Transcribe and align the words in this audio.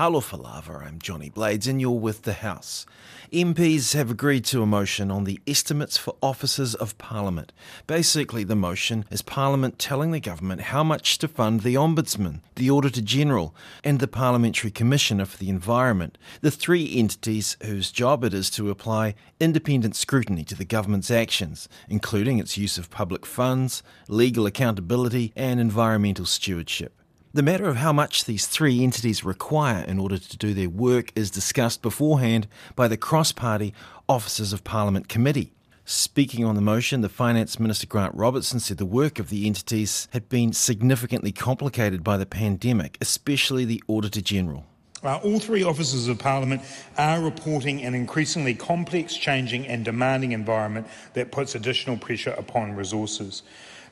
Talofa 0.00 0.42
lava, 0.42 0.82
I'm 0.82 0.98
Johnny 0.98 1.28
Blades, 1.28 1.66
and 1.66 1.78
you're 1.78 1.90
with 1.90 2.22
the 2.22 2.32
House. 2.32 2.86
MPs 3.34 3.92
have 3.92 4.10
agreed 4.10 4.46
to 4.46 4.62
a 4.62 4.66
motion 4.66 5.10
on 5.10 5.24
the 5.24 5.38
estimates 5.46 5.98
for 5.98 6.16
officers 6.22 6.74
of 6.74 6.96
Parliament. 6.96 7.52
Basically, 7.86 8.42
the 8.42 8.56
motion 8.56 9.04
is 9.10 9.20
Parliament 9.20 9.78
telling 9.78 10.10
the 10.10 10.18
government 10.18 10.62
how 10.62 10.82
much 10.82 11.18
to 11.18 11.28
fund 11.28 11.60
the 11.60 11.74
Ombudsman, 11.74 12.40
the 12.54 12.70
Auditor 12.70 13.02
General, 13.02 13.54
and 13.84 14.00
the 14.00 14.08
Parliamentary 14.08 14.70
Commissioner 14.70 15.26
for 15.26 15.36
the 15.36 15.50
Environment, 15.50 16.16
the 16.40 16.50
three 16.50 16.96
entities 16.96 17.58
whose 17.62 17.92
job 17.92 18.24
it 18.24 18.32
is 18.32 18.48
to 18.52 18.70
apply 18.70 19.14
independent 19.38 19.96
scrutiny 19.96 20.44
to 20.44 20.54
the 20.54 20.64
government's 20.64 21.10
actions, 21.10 21.68
including 21.90 22.38
its 22.38 22.56
use 22.56 22.78
of 22.78 22.88
public 22.88 23.26
funds, 23.26 23.82
legal 24.08 24.46
accountability, 24.46 25.34
and 25.36 25.60
environmental 25.60 26.24
stewardship. 26.24 26.99
The 27.32 27.44
matter 27.44 27.68
of 27.68 27.76
how 27.76 27.92
much 27.92 28.24
these 28.24 28.48
three 28.48 28.82
entities 28.82 29.24
require 29.24 29.84
in 29.84 30.00
order 30.00 30.18
to 30.18 30.36
do 30.36 30.52
their 30.52 30.68
work 30.68 31.12
is 31.14 31.30
discussed 31.30 31.80
beforehand 31.80 32.48
by 32.74 32.88
the 32.88 32.96
cross 32.96 33.30
party 33.30 33.72
Officers 34.08 34.52
of 34.52 34.64
Parliament 34.64 35.08
Committee. 35.08 35.52
Speaking 35.84 36.44
on 36.44 36.56
the 36.56 36.60
motion, 36.60 37.02
the 37.02 37.08
Finance 37.08 37.60
Minister 37.60 37.86
Grant 37.86 38.16
Robertson 38.16 38.58
said 38.58 38.78
the 38.78 38.84
work 38.84 39.20
of 39.20 39.28
the 39.28 39.46
entities 39.46 40.08
had 40.10 40.28
been 40.28 40.52
significantly 40.52 41.30
complicated 41.30 42.02
by 42.02 42.16
the 42.16 42.26
pandemic, 42.26 42.98
especially 43.00 43.64
the 43.64 43.80
Auditor 43.86 44.20
General. 44.20 44.66
Uh, 45.04 45.18
all 45.18 45.38
three 45.38 45.62
officers 45.62 46.08
of 46.08 46.18
Parliament 46.18 46.62
are 46.98 47.22
reporting 47.22 47.82
an 47.82 47.94
increasingly 47.94 48.54
complex, 48.56 49.16
changing, 49.16 49.68
and 49.68 49.84
demanding 49.84 50.32
environment 50.32 50.84
that 51.14 51.30
puts 51.30 51.54
additional 51.54 51.96
pressure 51.96 52.32
upon 52.32 52.74
resources. 52.74 53.44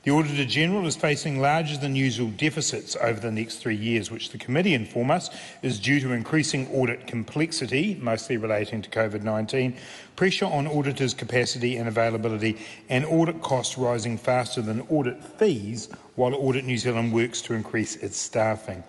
The 0.05 0.13
Auditor 0.13 0.45
General 0.45 0.87
is 0.87 0.95
facing 0.95 1.41
larger 1.41 1.77
than 1.77 1.97
usual 1.97 2.31
deficits 2.31 2.97
over 3.03 3.19
the 3.19 3.33
next 3.33 3.57
three 3.57 3.75
years, 3.75 4.13
which 4.13 4.31
the 4.31 4.39
committee 4.39 4.75
inform 4.75 5.11
us 5.11 5.29
is 5.61 5.81
due 5.81 5.99
to 5.99 6.13
increasing 6.13 6.69
audit 6.69 7.09
complexity, 7.09 7.99
mostly 8.01 8.37
relating 8.37 8.81
to 8.83 8.91
COVID 8.91 9.25
19, 9.25 9.77
pressure 10.15 10.45
on 10.45 10.69
auditors' 10.69 11.15
capacity 11.15 11.77
and 11.77 11.89
availability, 11.89 12.59
and 12.89 13.05
audit 13.07 13.43
costs 13.43 13.77
rising 13.77 14.17
faster 14.17 14.63
than 14.63 14.83
audit 14.83 15.23
fees, 15.23 15.89
while 16.15 16.33
Audit 16.33 16.65
New 16.65 16.79
Zealand 16.79 17.13
works 17.13 17.43
to 17.43 17.55
increase 17.55 17.97
its 17.97 18.17
staffing. 18.17 18.85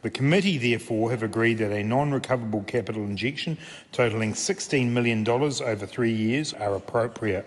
The 0.00 0.10
committee, 0.10 0.56
therefore, 0.56 1.10
have 1.10 1.22
agreed 1.22 1.58
that 1.58 1.72
a 1.72 1.82
non 1.82 2.10
recoverable 2.10 2.62
capital 2.62 3.04
injection 3.04 3.58
totalling 3.92 4.32
$16 4.32 4.90
million 4.90 5.28
over 5.28 5.86
three 5.86 6.12
years 6.12 6.54
are 6.54 6.74
appropriate. 6.74 7.46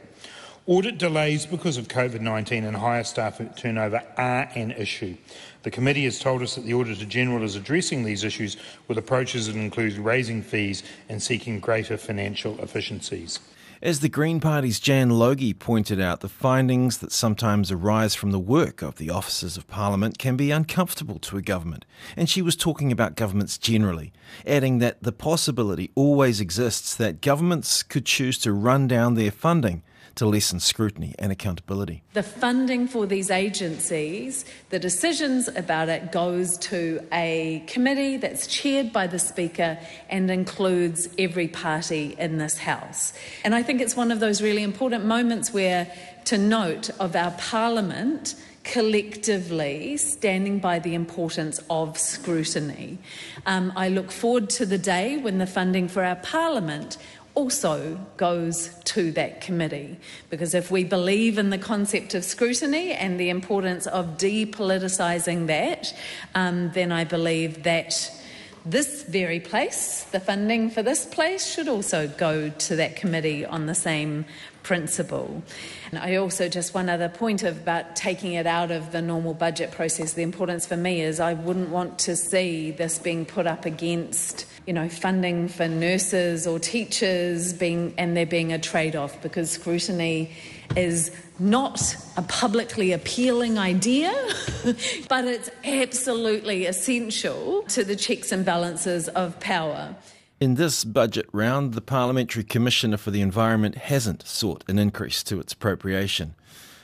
Audit 0.69 0.97
delays 0.97 1.45
because 1.45 1.77
of 1.77 1.87
COVID 1.87 2.19
19 2.19 2.65
and 2.65 2.75
higher 2.75 3.05
staff 3.05 3.39
turnover 3.55 4.03
are 4.17 4.49
an 4.53 4.71
issue. 4.71 5.15
The 5.63 5.71
committee 5.71 6.03
has 6.03 6.19
told 6.19 6.41
us 6.41 6.55
that 6.55 6.65
the 6.65 6.73
Auditor 6.73 7.05
General 7.05 7.43
is 7.43 7.55
addressing 7.55 8.03
these 8.03 8.25
issues 8.25 8.57
with 8.85 8.97
approaches 8.97 9.47
that 9.47 9.55
include 9.55 9.93
raising 9.93 10.43
fees 10.43 10.83
and 11.07 11.23
seeking 11.23 11.61
greater 11.61 11.95
financial 11.95 12.59
efficiencies. 12.59 13.39
As 13.81 14.01
the 14.01 14.09
Green 14.09 14.41
Party's 14.41 14.81
Jan 14.81 15.11
Logie 15.11 15.53
pointed 15.53 16.01
out, 16.01 16.19
the 16.19 16.27
findings 16.27 16.97
that 16.97 17.13
sometimes 17.13 17.71
arise 17.71 18.13
from 18.13 18.31
the 18.31 18.39
work 18.39 18.81
of 18.81 18.97
the 18.97 19.09
officers 19.09 19.55
of 19.55 19.69
Parliament 19.69 20.17
can 20.17 20.35
be 20.35 20.51
uncomfortable 20.51 21.19
to 21.19 21.37
a 21.37 21.41
government, 21.41 21.85
and 22.17 22.29
she 22.29 22.41
was 22.41 22.57
talking 22.57 22.91
about 22.91 23.15
governments 23.15 23.57
generally, 23.57 24.11
adding 24.45 24.79
that 24.79 25.01
the 25.01 25.13
possibility 25.13 25.91
always 25.95 26.41
exists 26.41 26.93
that 26.93 27.21
governments 27.21 27.83
could 27.83 28.05
choose 28.05 28.37
to 28.39 28.51
run 28.51 28.85
down 28.85 29.13
their 29.13 29.31
funding 29.31 29.81
to 30.17 30.25
lessen 30.25 30.59
scrutiny 30.59 31.15
and 31.17 31.31
accountability. 31.31 32.03
The 32.13 32.23
funding 32.23 32.87
for 32.87 33.05
these 33.05 33.31
agencies, 33.31 34.45
the 34.69 34.79
decisions 34.79 35.47
about 35.47 35.89
it 35.89 36.11
goes 36.11 36.57
to 36.59 37.05
a 37.11 37.63
committee 37.67 38.17
that's 38.17 38.47
chaired 38.47 38.91
by 38.91 39.07
the 39.07 39.19
Speaker 39.19 39.79
and 40.09 40.29
includes 40.29 41.07
every 41.17 41.47
party 41.47 42.15
in 42.19 42.37
this 42.37 42.57
House. 42.57 43.13
And 43.43 43.55
I 43.55 43.63
think 43.63 43.81
it's 43.81 43.95
one 43.95 44.11
of 44.11 44.19
those 44.19 44.41
really 44.41 44.63
important 44.63 45.05
moments 45.05 45.53
where 45.53 45.91
to 46.25 46.37
note 46.37 46.89
of 46.99 47.15
our 47.15 47.31
Parliament 47.31 48.35
collectively 48.63 49.95
standing 49.95 50.59
by 50.59 50.77
the 50.77 50.93
importance 50.93 51.61
of 51.69 51.97
scrutiny. 51.97 52.97
Um, 53.45 53.71
I 53.77 53.87
look 53.87 54.11
forward 54.11 54.49
to 54.51 54.65
the 54.65 54.77
day 54.77 55.17
when 55.17 55.37
the 55.37 55.47
funding 55.47 55.87
for 55.87 56.03
our 56.03 56.17
Parliament 56.17 56.97
also 57.37 57.99
goes 58.17 58.69
to 58.83 59.11
that 59.11 59.41
committee. 59.41 59.95
Because 60.31 60.55
if 60.55 60.71
we 60.71 60.83
believe 60.83 61.37
in 61.37 61.51
the 61.51 61.59
concept 61.59 62.15
of 62.15 62.23
scrutiny 62.23 62.93
and 62.93 63.19
the 63.19 63.29
importance 63.29 63.85
of 63.85 64.17
depoliticising 64.17 65.45
that, 65.45 65.93
um, 66.33 66.71
then 66.73 66.91
I 66.91 67.03
believe 67.03 67.61
that 67.61 68.11
this 68.65 69.03
very 69.03 69.39
place, 69.39 70.03
the 70.05 70.19
funding 70.19 70.71
for 70.71 70.81
this 70.81 71.05
place, 71.05 71.45
should 71.45 71.67
also 71.67 72.07
go 72.07 72.49
to 72.49 72.75
that 72.75 72.95
committee 72.95 73.45
on 73.45 73.67
the 73.67 73.75
same 73.75 74.25
principle. 74.67 75.41
And 75.91 75.97
I 75.97 76.17
also 76.17 76.49
just 76.49 76.73
one 76.73 76.89
other 76.89 77.07
point 77.07 77.41
about 77.41 77.95
taking 77.95 78.33
it 78.33 78.45
out 78.45 78.69
of 78.69 78.91
the 78.91 79.01
normal 79.01 79.33
budget 79.33 79.71
process. 79.71 80.11
The 80.11 80.23
importance 80.23 80.65
for 80.65 80.75
me 80.75 80.99
is 80.99 81.21
I 81.21 81.35
wouldn't 81.35 81.69
want 81.69 81.99
to 81.99 82.17
see 82.17 82.71
this 82.71 82.99
being 82.99 83.25
put 83.25 83.47
up 83.47 83.63
against 83.63 84.45
you 84.65 84.73
know, 84.73 84.89
funding 84.89 85.47
for 85.47 85.69
nurses 85.69 86.45
or 86.45 86.59
teachers 86.59 87.53
being, 87.53 87.93
and 87.97 88.17
there 88.17 88.25
being 88.25 88.51
a 88.51 88.59
trade 88.59 88.97
off 88.97 89.21
because 89.21 89.49
scrutiny 89.49 90.29
is 90.75 91.09
not 91.39 91.95
a 92.17 92.21
publicly 92.23 92.91
appealing 92.91 93.57
idea, 93.57 94.11
but 95.07 95.23
it's 95.23 95.49
absolutely 95.63 96.65
essential 96.65 97.63
to 97.69 97.85
the 97.85 97.95
checks 97.95 98.33
and 98.33 98.43
balances 98.43 99.07
of 99.07 99.39
power. 99.39 99.95
In 100.39 100.53
this 100.53 100.83
budget 100.83 101.25
round, 101.31 101.73
the 101.73 101.81
Parliamentary 101.81 102.43
Commissioner 102.43 102.97
for 102.97 103.09
the 103.09 103.21
Environment 103.21 103.73
hasn't 103.73 104.27
sought 104.27 104.63
an 104.67 104.77
increase 104.77 105.23
to 105.23 105.39
its 105.39 105.53
appropriation. 105.53 106.35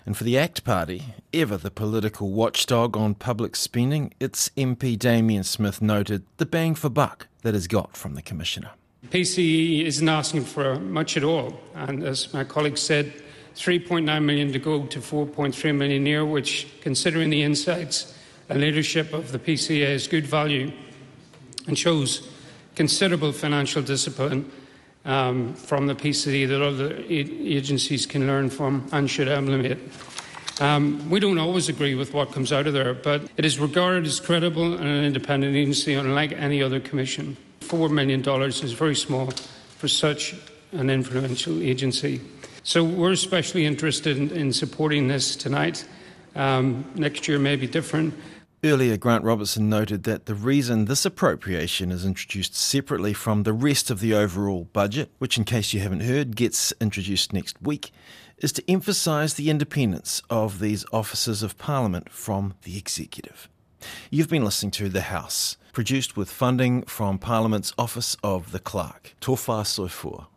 And 0.07 0.17
for 0.17 0.23
the 0.23 0.39
ACT 0.39 0.63
Party, 0.63 1.13
ever 1.31 1.57
the 1.57 1.69
political 1.69 2.31
watchdog 2.31 2.97
on 2.97 3.13
public 3.13 3.55
spending, 3.55 4.11
its 4.19 4.49
MP 4.57 4.97
Damien 4.97 5.43
Smith 5.43 5.83
noted 5.83 6.23
the 6.37 6.47
bang 6.47 6.73
for 6.73 6.89
buck 6.89 7.27
that 7.43 7.53
is 7.53 7.67
got 7.67 7.95
from 7.95 8.15
the 8.15 8.23
Commissioner. 8.23 8.71
PCE 9.09 9.85
isn't 9.85 10.09
asking 10.09 10.45
for 10.45 10.79
much 10.79 11.15
at 11.15 11.23
all. 11.23 11.53
And 11.75 12.03
as 12.03 12.33
my 12.33 12.43
colleague 12.43 12.79
said, 12.79 13.13
3.9 13.53 14.23
million 14.23 14.51
to 14.51 14.57
go 14.57 14.87
to 14.87 14.99
4.3 14.99 15.75
million 15.75 16.07
a 16.07 16.09
year, 16.09 16.25
which, 16.25 16.67
considering 16.81 17.29
the 17.29 17.43
insights 17.43 18.17
and 18.49 18.59
leadership 18.59 19.13
of 19.13 19.31
the 19.31 19.37
PCE, 19.37 19.85
is 19.85 20.07
good 20.07 20.25
value 20.25 20.71
and 21.67 21.77
shows 21.77 22.32
considerable 22.75 23.31
financial 23.31 23.81
discipline 23.81 24.51
um, 25.05 25.53
from 25.53 25.87
the 25.87 25.95
PCE 25.95 26.47
that 26.47 26.61
other 26.61 26.95
agencies 27.09 28.05
can 28.05 28.27
learn 28.27 28.49
from 28.49 28.87
and 28.91 29.09
should 29.09 29.27
implement. 29.27 29.79
Um, 30.61 31.09
we 31.09 31.19
don't 31.19 31.39
always 31.39 31.67
agree 31.67 31.95
with 31.95 32.13
what 32.13 32.31
comes 32.31 32.53
out 32.53 32.67
of 32.67 32.73
there, 32.73 32.93
but 32.93 33.23
it 33.37 33.45
is 33.45 33.59
regarded 33.59 34.05
as 34.05 34.19
credible 34.19 34.73
and 34.73 34.87
an 34.87 35.03
independent 35.03 35.55
agency, 35.55 35.93
unlike 35.95 36.31
any 36.33 36.61
other 36.61 36.79
commission. 36.79 37.35
$4 37.61 37.89
million 37.89 38.21
is 38.21 38.73
very 38.73 38.95
small 38.95 39.31
for 39.77 39.87
such 39.87 40.35
an 40.71 40.89
influential 40.89 41.61
agency. 41.61 42.21
So 42.63 42.83
we're 42.83 43.11
especially 43.11 43.65
interested 43.65 44.17
in, 44.17 44.29
in 44.31 44.53
supporting 44.53 45.07
this 45.07 45.35
tonight. 45.35 45.85
Um, 46.35 46.85
next 46.95 47.27
year 47.27 47.39
may 47.39 47.55
be 47.55 47.67
different, 47.67 48.13
Earlier, 48.65 48.95
Grant 48.95 49.25
Robertson 49.25 49.67
noted 49.67 50.03
that 50.03 50.25
the 50.25 50.33
reason 50.33 50.85
this 50.85 51.05
appropriation 51.05 51.91
is 51.91 52.05
introduced 52.05 52.55
separately 52.55 53.11
from 53.11 53.43
the 53.43 53.51
rest 53.51 53.91
of 53.91 53.99
the 53.99 54.13
overall 54.13 54.69
budget, 54.71 55.11
which, 55.17 55.37
in 55.37 55.43
case 55.43 55.73
you 55.73 55.81
haven't 55.81 55.99
heard, 55.99 56.37
gets 56.37 56.71
introduced 56.79 57.33
next 57.33 57.61
week, 57.61 57.91
is 58.37 58.53
to 58.53 58.71
emphasise 58.71 59.33
the 59.33 59.49
independence 59.49 60.21
of 60.29 60.59
these 60.59 60.85
officers 60.93 61.43
of 61.43 61.57
Parliament 61.57 62.09
from 62.09 62.53
the 62.63 62.77
executive. 62.77 63.49
You've 64.09 64.29
been 64.29 64.45
listening 64.45 64.71
to 64.71 64.87
The 64.87 65.01
House, 65.01 65.57
produced 65.73 66.15
with 66.15 66.31
funding 66.31 66.83
from 66.83 67.19
Parliament's 67.19 67.73
Office 67.77 68.15
of 68.23 68.53
the 68.53 68.59
Clerk. 68.59 69.13
Tofa 69.19 69.63
Soifua. 69.65 70.27